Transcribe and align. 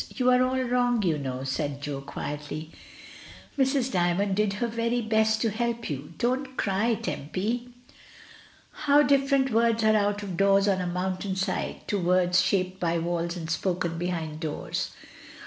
"You 0.15 0.31
are 0.31 0.41
all 0.43 0.59
wrong, 0.59 1.03
you 1.03 1.19
know," 1.19 1.43
said 1.43 1.79
Jo 1.79 2.01
quietly. 2.01 2.71
"Mrs. 3.55 3.91
Dymond 3.91 4.35
did 4.35 4.53
her 4.53 4.65
very 4.65 4.99
best 4.99 5.43
to 5.43 5.51
help 5.51 5.91
you. 5.91 6.15
Don't 6.17 6.57
cry, 6.57 6.95
Tempy." 6.95 7.69
How 8.71 9.03
different 9.03 9.51
words 9.51 9.83
are 9.83 9.95
out 9.95 10.23
of 10.23 10.37
doors 10.37 10.67
on 10.67 10.81
a 10.81 10.87
moun 10.87 11.19
tain 11.19 11.35
side 11.35 11.87
to 11.87 11.99
words 11.99 12.41
shaped 12.41 12.79
by 12.79 12.97
walls 12.97 13.37
and 13.37 13.47
spoken 13.47 13.99
be 13.99 14.07
hind 14.07 14.39
doors! 14.39 14.89